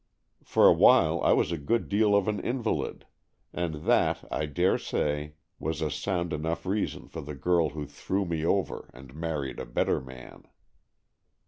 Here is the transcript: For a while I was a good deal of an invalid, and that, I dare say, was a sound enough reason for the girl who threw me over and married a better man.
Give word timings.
For 0.43 0.65
a 0.67 0.73
while 0.73 1.21
I 1.21 1.31
was 1.33 1.51
a 1.51 1.59
good 1.59 1.87
deal 1.87 2.15
of 2.15 2.27
an 2.27 2.39
invalid, 2.39 3.05
and 3.53 3.83
that, 3.85 4.27
I 4.31 4.47
dare 4.47 4.79
say, 4.79 5.35
was 5.59 5.79
a 5.79 5.91
sound 5.91 6.33
enough 6.33 6.65
reason 6.65 7.07
for 7.07 7.21
the 7.21 7.35
girl 7.35 7.69
who 7.69 7.85
threw 7.85 8.25
me 8.25 8.43
over 8.43 8.89
and 8.95 9.13
married 9.13 9.59
a 9.59 9.65
better 9.67 10.01
man. 10.01 10.47